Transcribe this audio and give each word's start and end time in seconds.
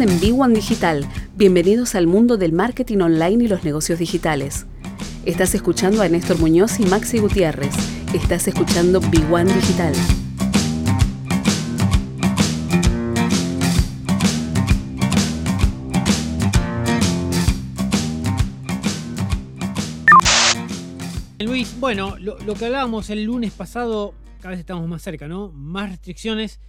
En 0.00 0.20
B1 0.20 0.54
Digital. 0.54 1.08
Bienvenidos 1.34 1.96
al 1.96 2.06
mundo 2.06 2.36
del 2.36 2.52
marketing 2.52 2.98
online 2.98 3.44
y 3.44 3.48
los 3.48 3.64
negocios 3.64 3.98
digitales. 3.98 4.64
Estás 5.24 5.56
escuchando 5.56 6.02
a 6.02 6.08
Néstor 6.08 6.38
Muñoz 6.38 6.78
y 6.78 6.86
Maxi 6.86 7.18
Gutiérrez. 7.18 7.74
Estás 8.14 8.46
escuchando 8.46 9.00
B1 9.00 9.52
Digital. 9.52 9.94
Luis, 21.40 21.74
bueno, 21.80 22.16
lo 22.18 22.54
que 22.54 22.66
hablábamos 22.66 23.10
el 23.10 23.24
lunes 23.24 23.52
pasado, 23.52 24.14
cada 24.40 24.50
vez 24.50 24.60
estamos 24.60 24.86
más 24.86 25.02
cerca, 25.02 25.26
¿no? 25.26 25.50
Más 25.50 25.90
restricciones, 25.90 26.60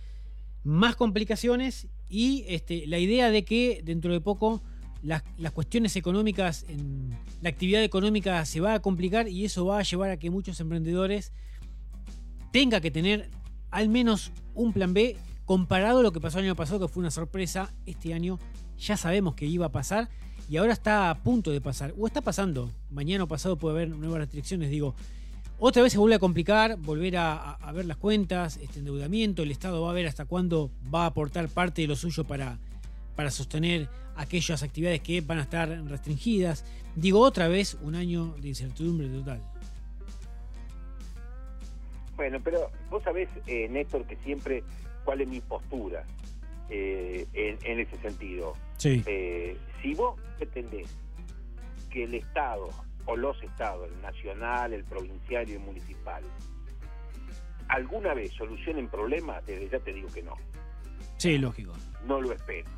más 0.64 0.96
complicaciones 0.96 1.88
y 2.10 2.46
este, 2.48 2.88
la 2.88 3.00
idea 3.00 3.30
de 3.30 3.46
que 3.46 3.82
dentro 3.84 4.12
de 4.12 4.22
poco 4.22 4.62
las, 5.02 5.24
cuestiones 5.54 5.96
económicas, 5.96 6.66
en, 6.68 7.18
la 7.42 7.50
actividad 7.50 7.84
económica 7.84 8.44
se 8.46 8.60
va 8.60 8.74
a 8.74 8.82
complicar 8.82 9.28
y 9.28 9.46
eso 9.46 9.66
va 9.66 9.80
a 9.80 9.84
llevar 9.84 10.10
a 10.12 10.18
que 10.18 10.30
muchos 10.30 10.60
emprendedores 10.60 11.32
tengan 12.52 12.82
que 12.82 12.92
tener 12.92 13.30
al 13.72 13.90
menos 13.90 14.32
un 14.56 14.74
plan 14.74 14.94
B 14.94 15.16
comparado 15.46 16.00
a 16.00 16.04
lo 16.04 16.12
que 16.12 16.20
pasó 16.20 16.40
el 16.40 16.46
año 16.46 16.56
pasado, 16.56 16.80
que 16.80 16.94
fue 16.94 17.02
una 17.02 17.12
sorpresa. 17.12 17.74
Este 17.86 18.14
año 18.14 18.40
ya 18.78 18.98
sabemos 18.98 19.36
que 19.36 19.46
iba 19.46 19.68
a 19.68 19.72
pasar 19.72 20.10
y 20.50 20.58
ahora 20.58 20.74
está 20.74 21.10
a 21.10 21.16
punto 21.16 21.52
de 21.52 21.62
pasar, 21.62 21.94
o 21.98 22.08
está 22.08 22.22
pasando. 22.22 22.72
Mañana 22.90 23.24
o 23.24 23.28
pasado 23.28 23.58
puede 23.58 23.76
haber 23.76 23.90
nuevas 23.90 24.20
restricciones, 24.20 24.70
digo. 24.70 24.96
Otra 25.62 25.84
vez 25.84 25.92
se 25.92 26.00
vuelve 26.00 26.16
a 26.16 26.20
complicar, 26.20 26.78
volver 26.78 27.18
a, 27.18 27.58
ver 27.74 27.86
las 27.86 27.98
cuentas, 27.98 28.56
este 28.58 28.80
endeudamiento, 28.80 29.44
el 29.44 29.52
Estado 29.52 29.82
va 29.82 29.92
a 29.92 29.94
ver 29.94 30.08
hasta 30.08 30.24
cuándo 30.24 30.72
va 30.94 31.04
a 31.04 31.08
aportar 31.08 31.50
parte 31.50 31.82
de 31.82 31.88
lo 31.90 31.98
suyo 31.98 32.24
para, 32.24 32.58
para 33.18 33.30
sostener 33.30 33.90
aquellas 34.16 34.64
actividades 34.64 35.02
que 35.02 35.20
van 35.20 35.38
a 35.38 35.42
estar 35.42 35.68
restringidas. 35.86 36.64
Digo, 36.96 37.20
otra 37.20 37.50
vez 37.50 37.78
un 37.82 37.96
año 37.96 38.36
de 38.40 38.48
incertidumbre 38.48 39.10
total. 39.10 39.42
Bueno, 42.16 42.40
pero 42.42 42.72
vos 42.90 43.04
sabés, 43.04 43.28
eh, 43.46 43.68
Néstor, 43.70 44.06
que 44.06 44.16
siempre 44.24 44.64
cuál 45.04 45.20
es 45.20 45.28
mi 45.28 45.42
postura 45.42 46.06
eh, 46.70 47.28
en, 47.34 47.80
ese 47.82 47.98
sentido. 47.98 48.54
Sí. 48.78 49.04
Eh, 49.06 49.58
si 49.82 49.94
vos 49.94 50.18
pretendés 50.38 50.88
que 51.90 52.06
el 52.06 52.16
Estado 52.16 52.70
o 53.10 53.16
los 53.16 53.42
estados, 53.42 53.90
el 53.92 54.02
nacional, 54.02 54.72
el 54.72 54.84
provincial 54.84 55.50
y 55.50 55.54
el 55.54 55.60
municipal, 55.60 56.24
alguna 57.68 58.14
vez 58.14 58.32
solucionen 58.34 58.88
problemas, 58.88 59.44
desde 59.48 59.68
ya 59.68 59.80
te 59.80 59.94
digo 59.94 60.10
que 60.14 60.22
no. 60.22 60.36
Sí, 61.18 61.38
lógico. 61.40 61.74
No 62.06 62.22
lo 62.22 62.32
espero. 62.32 62.70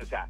O 0.00 0.06
sea, 0.06 0.28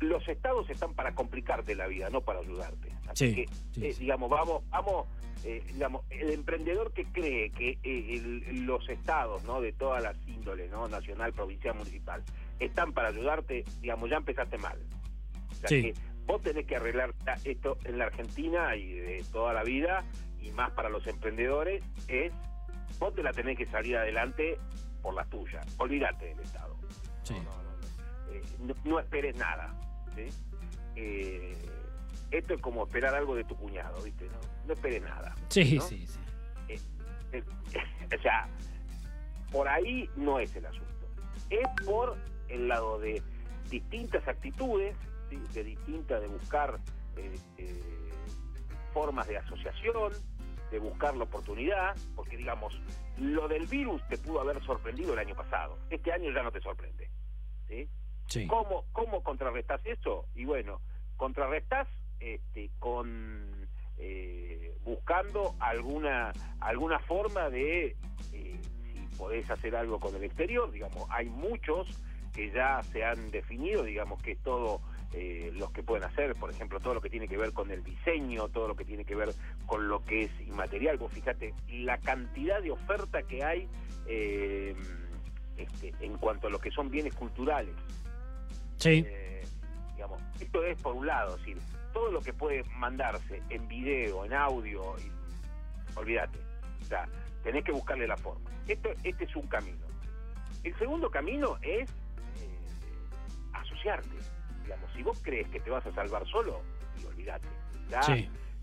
los 0.00 0.28
estados 0.28 0.70
están 0.70 0.94
para 0.94 1.14
complicarte 1.14 1.74
la 1.74 1.86
vida, 1.88 2.10
no 2.10 2.20
para 2.20 2.40
ayudarte. 2.40 2.88
Así 3.08 3.34
que, 3.34 3.42
eh, 3.80 3.94
digamos, 3.98 4.30
vamos, 4.30 4.62
vamos, 4.70 5.06
eh, 5.44 5.62
digamos, 5.72 6.04
el 6.10 6.30
emprendedor 6.30 6.92
que 6.92 7.04
cree 7.06 7.50
que 7.50 7.78
eh, 7.82 8.52
los 8.52 8.88
estados, 8.88 9.42
¿no? 9.44 9.60
De 9.60 9.72
todas 9.72 10.02
las 10.02 10.16
índoles, 10.28 10.70
¿no? 10.70 10.88
Nacional, 10.88 11.32
provincial, 11.32 11.74
municipal, 11.74 12.22
están 12.60 12.92
para 12.92 13.08
ayudarte, 13.08 13.64
digamos, 13.80 14.10
ya 14.10 14.16
empezaste 14.16 14.58
mal. 14.58 14.78
O 15.50 15.54
sea, 15.54 15.68
que 15.68 15.94
vos 16.32 16.40
tenés 16.40 16.66
que 16.66 16.76
arreglar 16.76 17.14
esto 17.44 17.76
en 17.84 17.98
la 17.98 18.06
Argentina 18.06 18.74
y 18.74 18.94
de 18.94 19.22
toda 19.30 19.52
la 19.52 19.62
vida, 19.64 20.02
y 20.40 20.50
más 20.52 20.70
para 20.70 20.88
los 20.88 21.06
emprendedores, 21.06 21.84
es 22.08 22.32
vos 22.98 23.14
te 23.14 23.22
la 23.22 23.32
tenés 23.32 23.58
que 23.58 23.66
salir 23.66 23.98
adelante 23.98 24.58
por 25.02 25.12
las 25.12 25.28
tuyas. 25.28 25.66
Olvídate 25.76 26.26
del 26.26 26.40
Estado. 26.40 26.74
Eh, 28.30 28.42
no, 28.84 28.98
esperes 28.98 29.36
nada. 29.36 29.74
Eh, 30.96 31.54
esto 32.30 32.54
es 32.54 32.60
como 32.62 32.84
esperar 32.84 33.14
algo 33.14 33.34
de 33.34 33.44
tu 33.44 33.54
cuñado, 33.54 34.02
¿viste? 34.02 34.26
No, 34.66 34.72
esperes 34.72 35.02
nada. 35.02 35.34
Sí, 35.48 35.78
sí, 35.80 36.06
sí. 36.06 36.18
Eh, 36.68 37.42
o 38.18 38.22
sea, 38.22 38.48
por 39.50 39.68
ahí 39.68 40.08
no 40.16 40.38
es 40.38 40.56
el 40.56 40.64
asunto. 40.64 40.86
Es 41.50 41.68
por 41.84 42.16
el 42.48 42.68
lado 42.68 42.98
de 42.98 43.22
distintas 43.68 44.26
actitudes 44.26 44.96
de 45.52 45.64
distinta, 45.64 46.20
de 46.20 46.28
buscar 46.28 46.78
eh, 47.16 47.38
eh, 47.58 48.10
formas 48.92 49.26
de 49.28 49.38
asociación, 49.38 50.12
de 50.70 50.78
buscar 50.78 51.16
la 51.16 51.24
oportunidad, 51.24 51.96
porque 52.16 52.36
digamos, 52.36 52.80
lo 53.18 53.48
del 53.48 53.66
virus 53.66 54.02
te 54.08 54.18
pudo 54.18 54.40
haber 54.40 54.62
sorprendido 54.64 55.12
el 55.12 55.18
año 55.18 55.34
pasado, 55.34 55.78
este 55.90 56.12
año 56.12 56.30
ya 56.32 56.42
no 56.42 56.50
te 56.50 56.60
sorprende. 56.60 57.10
¿sí? 57.68 58.46
¿Cómo, 58.46 58.86
¿Cómo 58.92 59.22
contrarrestás 59.22 59.84
eso? 59.84 60.26
Y 60.34 60.44
bueno, 60.44 60.80
contrarrestás 61.16 61.88
este, 62.20 62.70
con 62.78 63.68
eh, 63.98 64.74
buscando 64.84 65.54
alguna, 65.60 66.32
alguna 66.60 66.98
forma 67.00 67.50
de, 67.50 67.96
si 68.30 68.58
podés 69.18 69.50
hacer 69.50 69.76
algo 69.76 70.00
con 70.00 70.14
el 70.16 70.24
exterior, 70.24 70.70
digamos, 70.70 71.06
hay 71.10 71.28
muchos 71.28 71.88
que 72.32 72.50
ya 72.50 72.82
se 72.82 73.04
han 73.04 73.30
definido, 73.30 73.84
digamos 73.84 74.22
que 74.22 74.32
es 74.32 74.42
todo 74.42 74.80
eh, 75.14 75.52
los 75.54 75.70
que 75.72 75.82
pueden 75.82 76.04
hacer, 76.04 76.34
por 76.36 76.50
ejemplo, 76.50 76.80
todo 76.80 76.94
lo 76.94 77.00
que 77.02 77.10
tiene 77.10 77.28
que 77.28 77.36
ver 77.36 77.52
con 77.52 77.70
el 77.70 77.84
diseño, 77.84 78.48
todo 78.48 78.68
lo 78.68 78.76
que 78.76 78.84
tiene 78.84 79.04
que 79.04 79.14
ver 79.14 79.34
con 79.66 79.88
lo 79.88 80.02
que 80.04 80.24
es 80.24 80.30
inmaterial. 80.40 80.96
Vos 80.96 81.12
fíjate 81.12 81.54
la 81.68 81.98
cantidad 81.98 82.62
de 82.62 82.70
oferta 82.70 83.22
que 83.22 83.44
hay 83.44 83.68
eh, 84.06 84.74
este, 85.58 85.92
en 86.00 86.16
cuanto 86.16 86.46
a 86.46 86.50
lo 86.50 86.58
que 86.58 86.70
son 86.70 86.90
bienes 86.90 87.14
culturales. 87.14 87.74
Sí. 88.78 89.04
Eh, 89.06 89.42
digamos, 89.94 90.20
esto 90.40 90.64
es 90.64 90.80
por 90.80 90.94
un 90.94 91.06
lado, 91.06 91.36
decir, 91.36 91.58
todo 91.92 92.10
lo 92.10 92.20
que 92.22 92.32
puede 92.32 92.64
mandarse 92.78 93.42
en 93.50 93.68
video, 93.68 94.24
en 94.24 94.32
audio, 94.32 94.94
olvídate. 95.94 96.38
O 96.80 96.84
sea, 96.86 97.06
tenés 97.42 97.64
que 97.64 97.72
buscarle 97.72 98.06
la 98.06 98.16
forma. 98.16 98.50
Esto, 98.66 98.88
este 99.04 99.24
es 99.24 99.36
un 99.36 99.46
camino. 99.46 99.86
El 100.64 100.74
segundo 100.78 101.10
camino 101.10 101.58
es 101.60 101.90
asociarte 103.52 104.31
Digamos, 104.62 104.90
si 104.94 105.02
vos 105.02 105.18
crees 105.22 105.48
que 105.48 105.60
te 105.60 105.70
vas 105.70 105.86
a 105.86 105.92
salvar 105.92 106.26
solo, 106.26 106.62
y 107.00 107.04
olvídate. 107.04 107.48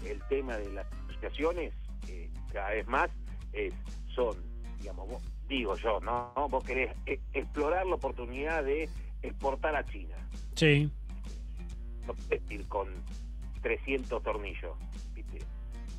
el 0.06 0.22
tema 0.30 0.58
de 0.58 0.72
las 0.74 0.88
asociaciones, 1.10 1.74
eh, 2.08 2.30
cada 2.52 2.70
vez 2.70 2.88
más, 2.88 3.10
es, 3.54 3.74
son, 4.16 4.36
digamos, 4.80 5.08
digo 5.48 5.76
yo, 5.76 6.00
¿no? 6.00 6.32
Vos 6.50 6.64
querés 6.64 6.96
e, 7.06 7.20
explorar 7.34 7.86
la 7.86 7.96
oportunidad 7.96 8.64
de 8.64 8.88
exportar 9.22 9.76
a 9.76 9.84
China. 9.86 10.16
Sí. 10.56 10.90
No 12.08 12.14
puedes 12.14 12.50
ir 12.52 12.68
con 12.68 12.88
300 13.62 14.24
tornillos, 14.24 14.78
¿viste? 15.14 15.40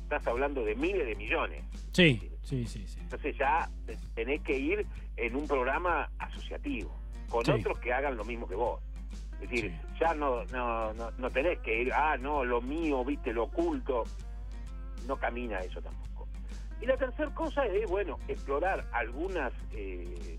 Estás 0.03 0.25
hablando 0.27 0.63
de 0.63 0.75
miles 0.75 1.05
de 1.05 1.15
millones. 1.15 1.63
Sí, 1.91 2.31
sí, 2.41 2.65
sí, 2.65 2.87
sí. 2.87 2.99
Entonces 2.99 3.37
ya 3.37 3.69
tenés 4.15 4.41
que 4.41 4.57
ir 4.57 4.85
en 5.17 5.35
un 5.35 5.47
programa 5.47 6.09
asociativo, 6.17 6.97
con 7.29 7.49
otros 7.49 7.79
que 7.79 7.93
hagan 7.93 8.17
lo 8.17 8.25
mismo 8.25 8.47
que 8.47 8.55
vos. 8.55 8.81
Es 9.41 9.49
decir, 9.49 9.73
ya 9.99 10.13
no, 10.13 10.45
no, 10.45 10.93
no, 10.93 11.29
tenés 11.31 11.59
que 11.59 11.81
ir, 11.81 11.91
ah, 11.93 12.15
no, 12.17 12.45
lo 12.45 12.61
mío, 12.61 13.03
viste, 13.03 13.33
lo 13.33 13.45
oculto. 13.45 14.03
No 15.07 15.17
camina 15.17 15.57
eso 15.59 15.81
tampoco. 15.81 16.27
Y 16.79 16.85
la 16.85 16.95
tercera 16.95 17.33
cosa 17.33 17.65
es, 17.65 17.89
bueno, 17.89 18.19
explorar 18.27 18.85
algunas, 18.91 19.51
eh, 19.73 20.37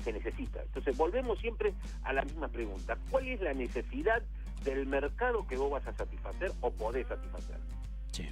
se 0.06 0.14
necesita. 0.14 0.62
Entonces 0.62 0.96
volvemos 0.96 1.40
siempre 1.40 1.74
a 2.04 2.14
la 2.14 2.22
misma 2.22 2.48
pregunta. 2.48 2.98
¿Cuál 3.10 3.28
es 3.28 3.42
la 3.42 3.54
necesidad 3.54 4.22
del 4.64 4.86
mercado 4.86 5.46
que 5.48 5.58
vos 5.58 5.72
vas 5.72 5.86
a 5.88 5.94
satisfacer 5.94 6.52
o 6.62 6.72
podés 6.72 7.08
satisfacer? 7.08 7.58
Sí, 8.12 8.30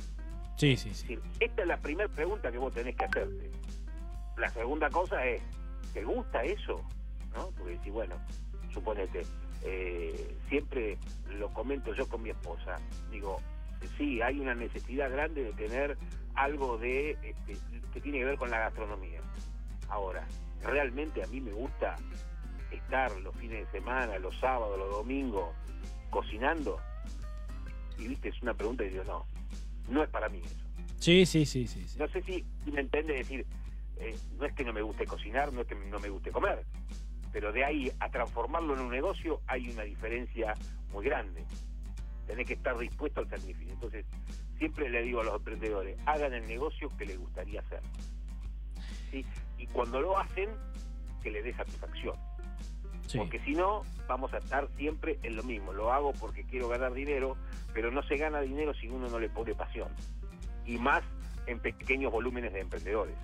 sí, 0.56 0.78
sí. 0.78 0.94
sí. 0.94 1.20
esta 1.40 1.64
es 1.64 1.68
la 1.68 1.78
primera 1.78 2.08
pregunta 2.08 2.52
que 2.52 2.60
vos 2.60 2.74
tenés 2.74 2.96
que 2.96 3.06
hacerte. 3.06 3.52
La 4.38 4.50
segunda 4.50 4.90
cosa 4.90 5.26
es, 5.26 5.42
¿te 5.94 6.04
gusta 6.04 6.44
eso? 6.44 6.82
¿No? 7.36 7.50
Porque 7.58 7.78
si, 7.84 7.90
bueno, 7.90 8.16
suponete, 8.72 9.24
eh, 9.64 10.38
siempre 10.48 10.98
lo 11.38 11.52
comento 11.54 11.94
yo 11.96 12.08
con 12.08 12.22
mi 12.22 12.30
esposa, 12.30 12.80
digo, 13.12 13.42
sí, 13.98 14.22
hay 14.22 14.40
una 14.40 14.54
necesidad 14.54 15.12
grande 15.12 15.44
de 15.44 15.54
tener 15.54 15.98
algo 16.36 16.78
de 16.78 17.12
este, 17.24 17.58
que 17.94 18.02
tiene 18.02 18.20
que 18.20 18.26
ver 18.26 18.38
con 18.38 18.52
la 18.52 18.60
gastronomía. 18.60 19.22
Ahora, 19.90 20.26
realmente 20.64 21.24
a 21.24 21.28
mí 21.28 21.42
me 21.42 21.52
gusta 21.52 21.96
estar 22.72 23.12
los 23.22 23.36
fines 23.36 23.66
de 23.66 23.72
semana, 23.80 24.18
los 24.20 24.36
sábados, 24.40 24.78
los 24.78 24.90
domingos, 24.90 25.54
cocinando. 26.10 26.80
Y 27.98 28.08
viste, 28.08 28.30
es 28.30 28.42
una 28.42 28.54
pregunta 28.54 28.84
y 28.84 28.90
digo, 28.90 29.04
no, 29.04 29.26
no 29.90 30.04
es 30.04 30.10
para 30.10 30.30
mí 30.30 30.40
eso. 30.44 30.64
Sí, 31.00 31.26
sí, 31.26 31.46
sí, 31.46 31.68
sí. 31.68 31.86
No 31.98 32.08
sé 32.08 32.22
si 32.24 32.46
me 32.72 32.82
entiende 32.82 33.14
decir, 33.14 33.46
eh, 33.98 34.16
no 34.38 34.46
es 34.46 34.54
que 34.54 34.64
no 34.64 34.74
me 34.74 34.82
guste 34.82 35.06
cocinar, 35.06 35.52
no 35.54 35.62
es 35.62 35.68
que 35.68 35.76
no 35.76 36.00
me 36.00 36.10
guste 36.10 36.32
comer, 36.32 36.66
pero 37.32 37.52
de 37.52 37.66
ahí 37.66 37.92
a 38.00 38.10
transformarlo 38.10 38.74
en 38.74 38.82
un 38.82 38.92
negocio 38.92 39.42
hay 39.48 39.70
una 39.70 39.84
diferencia 39.84 40.54
muy 40.92 41.06
grande. 41.06 41.44
Tenés 42.28 42.48
que 42.48 42.54
estar 42.54 42.78
dispuesto 42.78 43.20
al 43.20 43.30
sacrificio. 43.30 43.74
Entonces, 43.74 44.06
siempre 44.58 44.90
le 44.90 45.02
digo 45.02 45.22
a 45.22 45.26
los 45.26 45.36
emprendedores, 45.36 45.98
hagan 46.06 46.34
el 46.34 46.48
negocio 46.48 46.90
que 46.98 47.06
les 47.06 47.20
gustaría 47.20 47.60
hacer. 47.60 47.82
Y 49.64 49.68
cuando 49.68 50.02
lo 50.02 50.18
hacen, 50.18 50.50
que 51.24 51.32
les 51.32 51.42
dé 51.46 51.54
satisfacción. 51.54 52.18
Porque 53.16 53.40
si 53.46 53.54
no, 53.54 53.84
vamos 54.10 54.34
a 54.34 54.40
estar 54.40 54.68
siempre 54.76 55.18
en 55.24 55.38
lo 55.38 55.44
mismo. 55.44 55.72
Lo 55.72 55.94
hago 55.94 56.12
porque 56.20 56.44
quiero 56.44 56.68
ganar 56.68 56.94
dinero, 56.94 57.38
pero 57.74 57.90
no 57.90 58.04
se 58.04 58.18
gana 58.18 58.42
dinero 58.42 58.74
si 58.74 58.90
uno 58.90 59.08
no 59.08 59.20
le 59.20 59.30
pone 59.30 59.56
pasión. 59.56 59.88
Y 60.66 60.78
más 60.78 61.02
en 61.48 61.60
pequeños 61.62 62.12
volúmenes 62.12 62.52
de 62.52 62.60
emprendedores. 62.60 63.16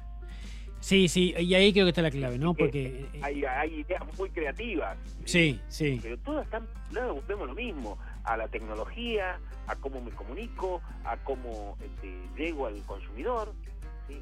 Sí, 0.79 1.09
sí, 1.09 1.35
y 1.37 1.53
ahí 1.55 1.73
creo 1.73 1.85
que 1.85 1.89
está 1.89 2.01
la 2.01 2.09
clave, 2.09 2.37
¿no? 2.37 2.53
Porque 2.53 3.09
eh, 3.13 3.19
hay, 3.21 3.43
hay 3.43 3.81
ideas 3.81 4.01
muy 4.17 4.29
creativas. 4.29 4.97
Sí, 5.25 5.59
sí. 5.67 5.99
Pero 6.01 6.17
todas 6.19 6.45
están, 6.45 6.65
no, 6.91 7.21
vemos 7.27 7.49
lo 7.49 7.53
mismo, 7.53 7.97
a 8.23 8.37
la 8.37 8.47
tecnología, 8.47 9.41
a 9.67 9.75
cómo 9.75 9.99
me 9.99 10.11
comunico, 10.11 10.81
a 11.03 11.17
cómo 11.17 11.77
este, 11.83 12.17
llego 12.37 12.65
al 12.65 12.81
consumidor. 12.83 13.53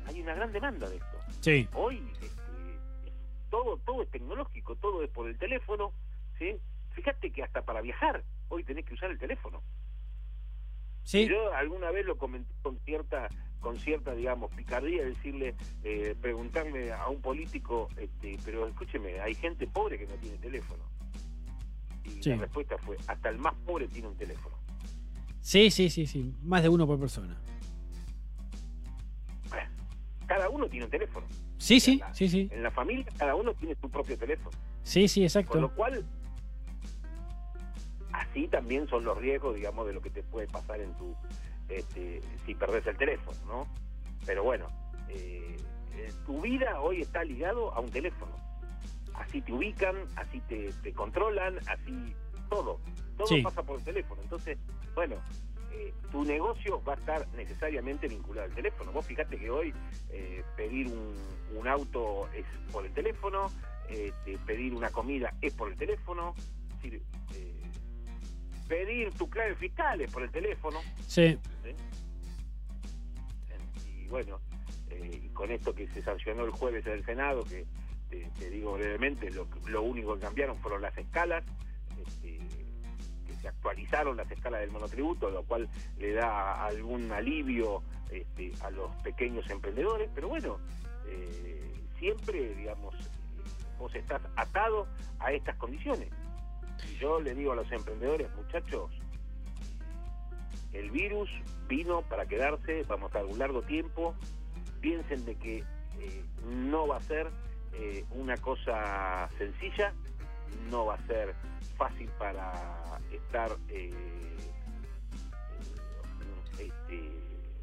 Hay 0.06 0.22
una 0.22 0.36
gran 0.36 0.52
demanda 0.52 0.90
de 0.90 0.98
esto. 0.98 1.18
Sí. 1.42 1.68
Hoy 1.74 2.04
este, 2.22 3.12
todo 3.50 3.78
todo 3.86 4.02
es 4.02 4.10
tecnológico, 4.10 4.76
todo 4.76 5.04
es 5.04 5.10
por 5.10 5.28
el 5.28 5.38
teléfono, 5.38 5.94
¿sí? 6.38 6.58
Fíjate 6.92 7.32
que 7.32 7.44
hasta 7.44 7.64
para 7.64 7.82
viajar 7.82 8.24
hoy 8.50 8.64
tenés 8.64 8.86
que 8.86 8.94
usar 8.94 9.12
el 9.12 9.20
teléfono. 9.20 9.62
Sí. 11.04 11.28
Yo 11.28 11.54
alguna 11.54 11.92
vez 11.92 12.06
lo 12.06 12.18
comenté 12.18 12.54
con 12.62 12.80
cierta 12.80 13.30
con 13.60 13.78
cierta, 13.78 14.14
digamos, 14.14 14.52
picardía, 14.54 15.04
decirle, 15.04 15.56
eh, 15.84 16.16
preguntarme 16.22 16.92
a 16.92 17.08
un 17.10 17.22
político, 17.22 17.90
este, 17.98 18.38
pero 18.46 18.68
escúcheme, 18.68 19.20
hay 19.20 19.34
gente 19.36 19.68
pobre 19.68 19.98
que 19.98 20.06
no 20.06 20.14
tiene 20.16 20.38
teléfono. 20.38 20.84
Y 22.04 22.30
la 22.30 22.38
respuesta 22.38 22.78
fue, 22.78 22.98
hasta 23.08 23.30
el 23.30 23.38
más 23.38 23.54
pobre 23.66 23.88
tiene 23.88 24.08
un 24.08 24.16
teléfono. 24.16 24.56
Sí, 25.42 25.72
sí, 25.72 25.90
sí, 25.90 26.06
sí, 26.06 26.34
más 26.44 26.62
de 26.62 26.70
uno 26.70 26.86
por 26.88 27.00
persona. 27.00 27.38
Uno 30.58 30.68
tiene 30.68 30.86
un 30.86 30.92
teléfono. 30.92 31.26
Sí, 31.58 31.80
sí, 31.80 32.02
sí, 32.14 32.28
sí. 32.28 32.50
En 32.52 32.64
la 32.64 32.72
familia 32.72 33.06
cada 33.18 33.36
uno 33.36 33.54
tiene 33.54 33.76
su 33.80 33.90
propio 33.90 34.18
teléfono. 34.18 34.56
Sí, 34.84 35.08
sí, 35.08 35.24
exacto. 35.24 35.54
Con 35.54 35.62
lo 35.62 35.74
cual, 35.74 36.06
así 38.12 38.48
también 38.48 38.88
son 38.88 39.06
los 39.06 39.18
riesgos, 39.18 39.56
digamos, 39.56 39.88
de 39.88 39.94
lo 39.94 40.02
que 40.02 40.10
te 40.10 40.24
puede 40.24 40.48
pasar 40.48 40.82
en 40.82 40.94
tu, 40.96 41.16
este, 41.70 42.22
si 42.46 42.56
perdés 42.56 42.86
el 42.88 42.98
teléfono, 42.98 43.38
¿no? 43.48 43.68
Pero 44.26 44.44
bueno, 44.44 44.68
eh, 45.10 45.58
eh, 45.96 46.12
tu 46.26 46.42
vida 46.42 46.82
hoy 46.82 47.02
está 47.02 47.24
ligado 47.24 47.74
a 47.74 47.80
un 47.80 47.90
teléfono. 47.90 48.32
Así 49.14 49.42
te 49.42 49.52
ubican, 49.52 49.96
así 50.16 50.42
te, 50.42 50.94
controlan, 50.94 51.58
así 51.68 52.16
todo. 52.50 52.80
Todo 53.18 53.44
pasa 53.44 53.64
por 53.64 53.80
el 53.80 53.84
teléfono. 53.84 54.22
Entonces, 54.22 54.58
bueno, 54.94 55.16
eh, 55.78 55.94
tu 56.12 56.24
negocio 56.24 56.82
va 56.84 56.94
a 56.94 56.96
estar 56.96 57.28
necesariamente 57.36 58.08
vinculado 58.08 58.48
al 58.48 58.56
teléfono. 58.56 58.92
Vos 58.92 59.06
fíjate 59.06 59.38
que 59.38 59.50
hoy 59.50 59.74
eh, 60.10 60.44
pedir 60.56 60.88
un, 60.88 61.68
auto 61.68 62.30
es 62.34 62.46
por 62.72 62.86
el 62.86 62.94
teléfono, 62.94 63.52
este, 63.90 64.38
pedir 64.46 64.74
una 64.74 64.90
comida 64.90 65.34
es 65.42 65.54
por 65.54 65.70
el 65.70 65.78
teléfono, 65.78 66.34
eh, 66.84 67.02
pedir 68.68 69.12
tu 69.14 69.30
clave 69.30 69.56
fiscal 69.56 70.02
es 70.02 70.12
por 70.12 70.24
el 70.24 70.32
teléfono. 70.32 70.80
Sí. 71.06 71.38
Y 73.86 74.08
bueno, 74.08 74.40
y 74.90 75.30
con 75.30 75.52
esto 75.52 75.76
que 75.76 75.88
se 75.90 76.02
sancionó 76.02 76.46
el 76.46 76.52
jueves 76.52 76.86
en 76.88 76.94
el 76.94 77.06
Senado, 77.06 77.44
que 77.44 77.66
te, 78.10 78.50
digo 78.50 78.74
brevemente, 78.74 79.30
lo, 79.30 79.48
lo 79.68 79.84
único 79.84 80.16
que 80.16 80.22
cambiaron 80.22 80.58
fueron 80.58 80.82
las 80.82 80.98
escalas. 80.98 81.44
Este, 82.02 82.40
actualizaron 83.48 84.18
las 84.18 84.30
escalas 84.32 84.62
del 84.62 84.72
monotributo, 84.72 85.30
lo 85.30 85.44
cual 85.44 85.70
le 85.98 86.14
da 86.14 86.66
algún 86.66 87.12
alivio 87.12 87.84
este, 88.12 88.52
a 88.62 88.70
los 88.70 88.96
pequeños 88.98 89.50
emprendedores, 89.50 90.10
pero 90.14 90.30
bueno, 90.30 90.58
eh, 91.08 91.74
siempre, 92.00 92.56
digamos, 92.56 92.96
vos 93.78 93.94
estás 93.96 94.22
atado 94.36 94.88
a 95.20 95.32
estas 95.32 95.56
condiciones. 95.58 96.10
Y 96.90 96.98
yo 96.98 97.20
le 97.20 97.34
digo 97.34 97.54
a 97.54 97.56
los 97.56 97.72
emprendedores, 97.72 98.30
muchachos, 98.36 98.92
el 100.74 100.92
virus 100.92 101.30
vino 101.68 102.02
para 102.04 102.26
quedarse, 102.26 102.84
vamos 102.88 103.14
a 103.16 103.24
un 103.24 103.40
largo 103.40 103.62
tiempo, 103.64 104.16
piensen 104.80 105.26
de 105.26 105.36
que 105.36 105.58
eh, 106.00 106.24
no 106.46 106.88
va 106.88 106.98
a 106.98 107.02
ser 107.02 107.30
eh, 107.74 108.06
una 108.12 108.38
cosa 108.38 109.30
sencilla, 109.38 109.94
no 110.70 110.86
va 110.86 110.96
a 110.96 111.08
ser 111.08 111.34
fácil 111.78 112.10
para 112.18 113.00
estar 113.12 113.52
eh, 113.70 113.92
eh, 116.60 116.70
este, 116.70 117.12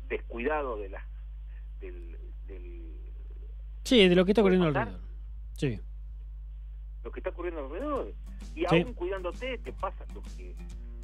descuidado 0.08 0.78
de 0.78 0.88
la, 0.88 1.06
del, 1.80 2.16
Sí, 3.84 4.08
de 4.08 4.14
lo 4.14 4.24
que 4.24 4.30
está 4.32 4.40
ocurriendo 4.40 4.66
alrededor. 4.66 4.98
Sí. 5.52 5.78
Lo 7.02 7.12
que 7.12 7.20
está 7.20 7.30
ocurriendo 7.30 7.66
alrededor. 7.66 8.14
Y 8.54 8.64
aún 8.66 8.94
cuidándote, 8.94 9.58
te 9.58 9.72
pasa 9.72 10.06
lo 10.14 10.22
que 10.36 10.54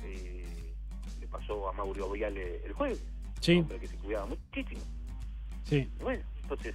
eh, 0.03 0.75
le 1.21 1.27
pasó 1.29 1.69
a 1.69 1.73
Mauro 1.73 2.11
Viale 2.11 2.65
el 2.65 2.73
jueves. 2.73 3.05
Sí. 3.41 3.57
Un 3.57 3.63
hombre 3.65 3.81
que 3.81 3.87
se 3.87 3.97
cuidaba 3.97 4.27
muchísimo. 4.27 4.81
Sí. 5.65 5.91
Bueno, 6.01 6.25
entonces, 6.43 6.75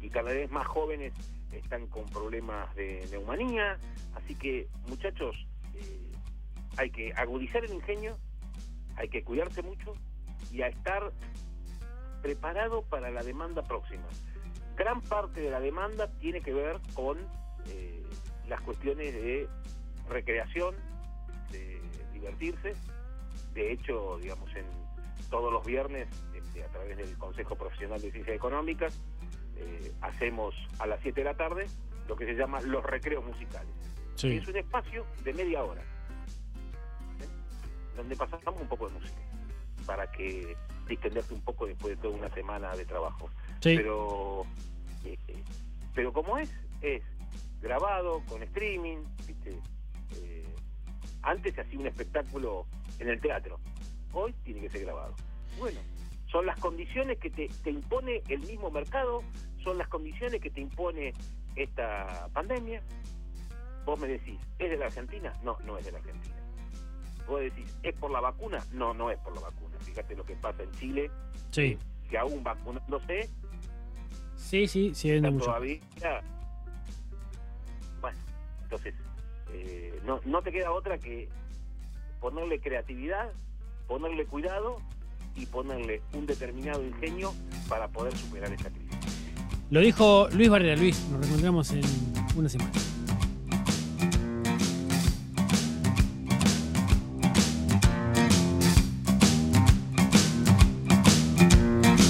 y 0.00 0.08
cada 0.08 0.32
vez 0.32 0.50
más 0.50 0.66
jóvenes 0.66 1.12
están 1.52 1.86
con 1.86 2.04
problemas 2.06 2.74
de 2.74 3.06
neumonía. 3.12 3.78
Así 4.14 4.34
que, 4.34 4.68
muchachos, 4.88 5.36
hay 6.76 6.90
que 6.90 7.12
agudizar 7.14 7.64
el 7.64 7.72
ingenio, 7.72 8.16
hay 8.96 9.08
que 9.08 9.22
cuidarse 9.22 9.62
mucho 9.62 9.94
y 10.50 10.62
a 10.62 10.68
estar 10.68 11.12
preparado 12.22 12.82
para 12.82 13.10
la 13.10 13.22
demanda 13.22 13.62
próxima. 13.62 14.04
Gran 14.76 15.00
parte 15.02 15.40
de 15.40 15.50
la 15.50 15.60
demanda 15.60 16.08
tiene 16.18 16.40
que 16.40 16.52
ver 16.52 16.80
con 16.94 17.18
eh, 17.68 18.02
las 18.48 18.60
cuestiones 18.62 19.12
de 19.14 19.48
recreación, 20.08 20.74
de 21.50 21.80
divertirse. 22.12 22.74
De 23.52 23.72
hecho, 23.72 24.18
digamos, 24.18 24.50
en 24.56 24.66
todos 25.30 25.52
los 25.52 25.64
viernes, 25.64 26.08
este, 26.34 26.64
a 26.64 26.68
través 26.68 26.96
del 26.96 27.16
Consejo 27.18 27.56
Profesional 27.56 28.00
de 28.00 28.10
Ciencias 28.10 28.36
Económicas, 28.36 29.00
eh, 29.56 29.92
hacemos 30.00 30.54
a 30.78 30.86
las 30.86 31.00
7 31.02 31.20
de 31.20 31.24
la 31.24 31.36
tarde 31.36 31.66
lo 32.08 32.16
que 32.16 32.26
se 32.26 32.34
llama 32.34 32.60
los 32.60 32.84
recreos 32.84 33.24
musicales. 33.24 33.72
Es 34.22 34.48
un 34.48 34.56
espacio 34.56 35.06
de 35.24 35.34
media 35.34 35.62
hora 35.64 35.82
donde 37.96 38.16
pasamos 38.16 38.60
un 38.60 38.68
poco 38.68 38.88
de 38.88 38.94
música 38.94 39.20
para 39.86 40.10
que 40.10 40.56
distenderte 40.88 41.34
un 41.34 41.40
poco 41.42 41.66
después 41.66 41.96
de 41.96 42.02
toda 42.02 42.16
una 42.16 42.28
semana 42.30 42.74
de 42.74 42.84
trabajo. 42.84 43.30
Pero 43.62 44.46
eh, 45.04 45.18
pero 45.94 46.12
como 46.12 46.38
es, 46.38 46.50
es 46.82 47.02
grabado 47.60 48.22
con 48.28 48.42
streaming, 48.42 48.98
¿viste? 49.26 49.58
Eh, 50.16 50.44
antes 51.22 51.54
se 51.54 51.60
hacía 51.60 51.78
un 51.78 51.86
espectáculo 51.86 52.66
en 52.98 53.08
el 53.08 53.20
teatro, 53.20 53.58
hoy 54.12 54.34
tiene 54.44 54.60
que 54.60 54.70
ser 54.70 54.82
grabado. 54.82 55.14
Bueno, 55.58 55.80
son 56.26 56.46
las 56.46 56.58
condiciones 56.58 57.18
que 57.18 57.30
te, 57.30 57.48
te 57.62 57.70
impone 57.70 58.22
el 58.28 58.40
mismo 58.40 58.70
mercado, 58.70 59.22
son 59.62 59.78
las 59.78 59.88
condiciones 59.88 60.40
que 60.40 60.50
te 60.50 60.60
impone 60.60 61.14
esta 61.56 62.28
pandemia. 62.32 62.82
Vos 63.84 63.98
me 63.98 64.08
decís, 64.08 64.40
¿es 64.58 64.70
de 64.70 64.76
la 64.76 64.86
Argentina? 64.86 65.32
No, 65.42 65.58
no 65.64 65.76
es 65.78 65.84
de 65.84 65.92
la 65.92 65.98
Argentina 65.98 66.34
vos 67.26 67.40
decís, 67.40 67.66
¿es 67.82 67.94
por 67.94 68.10
la 68.10 68.20
vacuna? 68.20 68.64
No, 68.72 68.94
no 68.94 69.10
es 69.10 69.18
por 69.18 69.34
la 69.34 69.42
vacuna. 69.42 69.78
Fíjate 69.80 70.14
lo 70.14 70.24
que 70.24 70.34
pasa 70.36 70.62
en 70.62 70.70
Chile. 70.72 71.10
Sí. 71.50 71.78
Que 72.10 72.18
aún 72.18 72.42
vacunándose. 72.42 73.30
Sí, 74.36 74.66
sí, 74.66 74.94
sí, 74.94 75.20
mucho. 75.20 75.46
todavía. 75.46 75.80
Bueno, 78.00 78.18
entonces, 78.62 78.94
eh, 79.52 80.00
no, 80.04 80.20
no 80.24 80.42
te 80.42 80.52
queda 80.52 80.70
otra 80.70 80.98
que 80.98 81.28
ponerle 82.20 82.60
creatividad, 82.60 83.32
ponerle 83.86 84.26
cuidado 84.26 84.78
y 85.34 85.46
ponerle 85.46 86.02
un 86.12 86.26
determinado 86.26 86.84
ingenio 86.84 87.32
para 87.68 87.88
poder 87.88 88.16
superar 88.16 88.52
esta 88.52 88.70
crisis. 88.70 88.98
Lo 89.70 89.80
dijo 89.80 90.28
Luis 90.32 90.50
Barrera. 90.50 90.76
Luis, 90.76 91.02
nos 91.10 91.20
reencontramos 91.20 91.70
en 91.72 91.82
una 92.36 92.48
semana. 92.48 92.70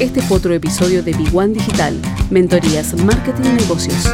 Este 0.04 0.20
fue 0.20 0.36
otro 0.36 0.52
episodio 0.52 1.02
de 1.02 1.14
Big 1.14 1.34
One 1.34 1.54
Digital, 1.54 1.98
Mentorías 2.28 2.92
Marketing 3.04 3.48
y 3.48 3.62
Negocios. 3.62 4.06